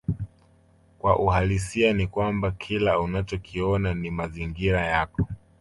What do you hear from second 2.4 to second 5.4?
kila unachokiona ni mazingira yako